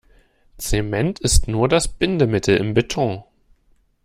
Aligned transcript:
Zement 0.57 1.19
ist 1.19 1.47
nur 1.47 1.69
das 1.69 1.87
Bindemittel 1.87 2.57
im 2.57 2.73
Beton. 2.73 3.23